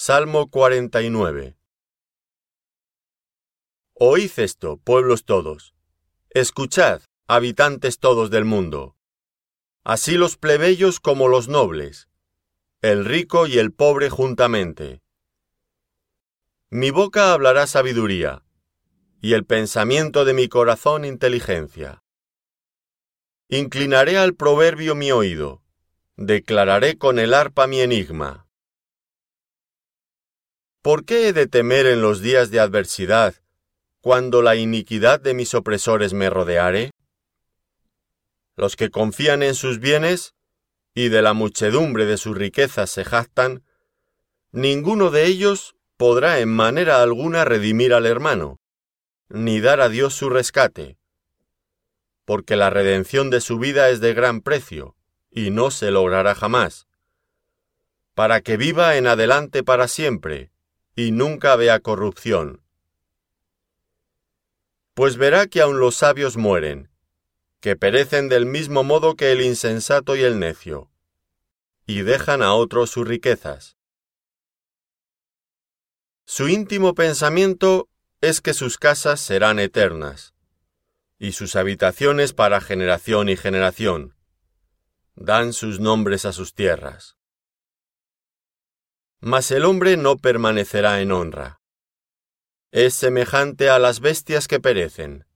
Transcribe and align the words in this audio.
Salmo 0.00 0.48
49 0.48 1.56
Oíd 3.94 4.30
esto, 4.36 4.76
pueblos 4.76 5.24
todos. 5.24 5.74
Escuchad, 6.30 7.02
habitantes 7.26 7.98
todos 7.98 8.30
del 8.30 8.44
mundo. 8.44 8.94
Así 9.82 10.16
los 10.16 10.36
plebeyos 10.36 11.00
como 11.00 11.26
los 11.26 11.48
nobles, 11.48 12.08
el 12.80 13.06
rico 13.06 13.48
y 13.48 13.58
el 13.58 13.72
pobre 13.72 14.08
juntamente. 14.08 15.02
Mi 16.70 16.92
boca 16.92 17.32
hablará 17.32 17.66
sabiduría, 17.66 18.44
y 19.20 19.32
el 19.32 19.44
pensamiento 19.44 20.24
de 20.24 20.32
mi 20.32 20.48
corazón 20.48 21.04
inteligencia. 21.04 22.04
Inclinaré 23.48 24.16
al 24.16 24.36
proverbio 24.36 24.94
mi 24.94 25.10
oído, 25.10 25.64
declararé 26.16 26.98
con 26.98 27.18
el 27.18 27.34
arpa 27.34 27.66
mi 27.66 27.80
enigma. 27.80 28.47
¿Por 30.82 31.04
qué 31.04 31.28
he 31.28 31.32
de 31.32 31.48
temer 31.48 31.86
en 31.86 32.02
los 32.02 32.20
días 32.20 32.50
de 32.50 32.60
adversidad, 32.60 33.34
cuando 34.00 34.42
la 34.42 34.54
iniquidad 34.54 35.20
de 35.20 35.34
mis 35.34 35.54
opresores 35.54 36.12
me 36.12 36.30
rodeare? 36.30 36.92
Los 38.54 38.76
que 38.76 38.88
confían 38.88 39.42
en 39.42 39.54
sus 39.54 39.80
bienes 39.80 40.34
y 40.94 41.08
de 41.08 41.20
la 41.20 41.32
muchedumbre 41.32 42.06
de 42.06 42.16
sus 42.16 42.36
riquezas 42.36 42.90
se 42.90 43.04
jactan, 43.04 43.64
ninguno 44.52 45.10
de 45.10 45.26
ellos 45.26 45.74
podrá 45.96 46.38
en 46.38 46.48
manera 46.48 47.02
alguna 47.02 47.44
redimir 47.44 47.92
al 47.92 48.06
hermano, 48.06 48.60
ni 49.28 49.60
dar 49.60 49.80
a 49.80 49.88
Dios 49.88 50.14
su 50.14 50.30
rescate, 50.30 50.96
porque 52.24 52.54
la 52.54 52.70
redención 52.70 53.30
de 53.30 53.40
su 53.40 53.58
vida 53.58 53.90
es 53.90 54.00
de 54.00 54.14
gran 54.14 54.42
precio, 54.42 54.94
y 55.30 55.50
no 55.50 55.72
se 55.72 55.90
logrará 55.90 56.36
jamás, 56.36 56.86
para 58.14 58.42
que 58.42 58.56
viva 58.56 58.96
en 58.96 59.08
adelante 59.08 59.64
para 59.64 59.88
siempre, 59.88 60.52
y 60.98 61.12
nunca 61.12 61.54
vea 61.54 61.78
corrupción. 61.78 62.60
Pues 64.94 65.16
verá 65.16 65.46
que 65.46 65.60
aun 65.60 65.78
los 65.78 65.94
sabios 65.94 66.36
mueren, 66.36 66.90
que 67.60 67.76
perecen 67.76 68.28
del 68.28 68.46
mismo 68.46 68.82
modo 68.82 69.14
que 69.14 69.30
el 69.30 69.40
insensato 69.40 70.16
y 70.16 70.22
el 70.22 70.40
necio, 70.40 70.90
y 71.86 72.02
dejan 72.02 72.42
a 72.42 72.52
otros 72.52 72.90
sus 72.90 73.06
riquezas. 73.06 73.76
Su 76.24 76.48
íntimo 76.48 76.96
pensamiento 76.96 77.88
es 78.20 78.40
que 78.40 78.52
sus 78.52 78.76
casas 78.76 79.20
serán 79.20 79.60
eternas, 79.60 80.34
y 81.16 81.30
sus 81.30 81.54
habitaciones 81.54 82.32
para 82.32 82.60
generación 82.60 83.28
y 83.28 83.36
generación. 83.36 84.16
Dan 85.14 85.52
sus 85.52 85.78
nombres 85.78 86.24
a 86.24 86.32
sus 86.32 86.54
tierras. 86.54 87.16
Mas 89.20 89.50
el 89.50 89.64
hombre 89.64 89.96
no 89.96 90.16
permanecerá 90.16 91.00
en 91.00 91.12
honra. 91.12 91.60
Es 92.70 92.94
semejante 92.94 93.70
a 93.70 93.78
las 93.78 94.00
bestias 94.00 94.46
que 94.46 94.60
perecen. 94.60 95.26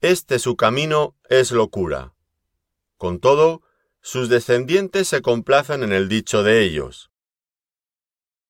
Este 0.00 0.38
su 0.38 0.56
camino 0.56 1.16
es 1.28 1.52
locura. 1.52 2.14
Con 2.96 3.20
todo, 3.20 3.62
sus 4.00 4.28
descendientes 4.28 5.08
se 5.08 5.22
complacen 5.22 5.82
en 5.82 5.92
el 5.92 6.08
dicho 6.08 6.42
de 6.42 6.62
ellos. 6.62 7.10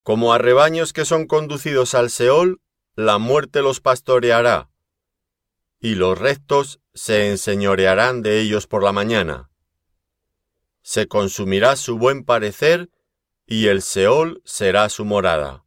Como 0.03 0.33
a 0.33 0.39
rebaños 0.39 0.93
que 0.93 1.05
son 1.05 1.27
conducidos 1.27 1.95
al 1.95 2.11
Seol, 2.11 2.61
la 2.97 3.19
muerte 3.19 3.63
los 3.63 3.81
pastoreará, 3.81 4.71
y 5.81 5.97
los 5.97 6.19
rectos 6.19 6.81
se 6.95 7.31
enseñorearán 7.31 8.23
de 8.23 8.41
ellos 8.41 8.67
por 8.67 8.83
la 8.83 8.93
mañana. 8.93 9.51
Se 10.83 11.09
consumirá 11.09 11.77
su 11.77 11.99
buen 11.99 12.25
parecer 12.25 12.91
y 13.47 13.69
el 13.69 13.83
Seol 13.83 14.41
será 14.45 14.89
su 14.89 15.05
morada. 15.05 15.65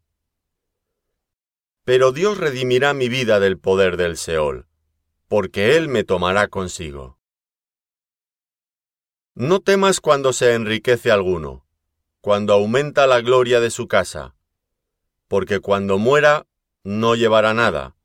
Pero 1.84 2.12
Dios 2.12 2.38
redimirá 2.38 2.94
mi 2.94 3.08
vida 3.10 3.40
del 3.40 3.58
poder 3.58 3.98
del 3.98 4.18
Seol, 4.18 4.68
porque 5.28 5.78
Él 5.78 5.88
me 5.88 6.04
tomará 6.04 6.48
consigo. 6.48 7.18
No 9.36 9.60
temas 9.60 10.02
cuando 10.02 10.34
se 10.34 10.54
enriquece 10.54 11.12
alguno, 11.12 11.66
cuando 12.22 12.54
aumenta 12.54 13.08
la 13.08 13.22
gloria 13.22 13.60
de 13.60 13.70
su 13.70 13.88
casa, 13.88 14.36
porque 15.28 15.60
cuando 15.60 15.98
muera 15.98 16.48
no 16.84 17.16
llevará 17.16 17.54
nada, 17.54 17.96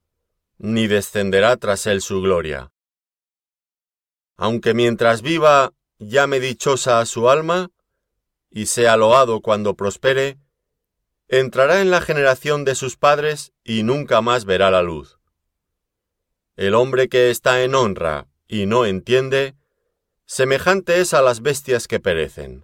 ni 0.57 0.87
descenderá 0.87 1.57
tras 1.57 1.87
él 1.87 2.01
su 2.01 2.21
gloria. 2.21 2.71
Aunque 4.37 4.73
mientras 4.73 5.21
viva 5.21 5.73
llame 5.99 6.39
dichosa 6.39 6.99
a 6.99 7.05
su 7.05 7.29
alma, 7.29 7.71
y 8.53 8.67
sea 8.67 8.95
loado 8.97 9.41
cuando 9.41 9.75
prospere, 9.75 10.37
entrará 11.27 11.81
en 11.81 11.89
la 11.89 12.01
generación 12.01 12.65
de 12.65 12.75
sus 12.75 12.97
padres 12.97 13.51
y 13.63 13.81
nunca 13.81 14.21
más 14.21 14.45
verá 14.45 14.69
la 14.69 14.83
luz. 14.83 15.19
El 16.55 16.75
hombre 16.75 17.09
que 17.09 17.31
está 17.31 17.63
en 17.63 17.73
honra 17.73 18.27
y 18.47 18.67
no 18.67 18.85
entiende, 18.85 19.55
semejante 20.25 21.01
es 21.01 21.15
a 21.15 21.23
las 21.23 21.41
bestias 21.41 21.87
que 21.87 21.99
perecen. 21.99 22.61